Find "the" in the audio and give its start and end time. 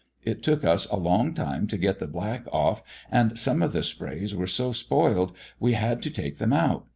1.99-2.07, 3.71-3.83